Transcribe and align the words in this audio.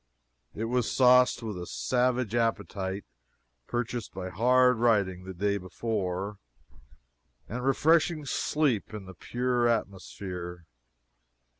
It 0.55 0.63
was 0.65 0.91
sauced 0.91 1.43
with 1.43 1.59
a 1.61 1.67
savage 1.67 2.33
appetite 2.33 3.05
purchased 3.67 4.15
by 4.15 4.29
hard 4.29 4.79
riding 4.79 5.25
the 5.25 5.33
day 5.35 5.59
before, 5.59 6.39
and 7.47 7.63
refreshing 7.63 8.25
sleep 8.25 8.95
in 8.95 9.07
a 9.07 9.13
pure 9.13 9.67
atmosphere. 9.67 10.65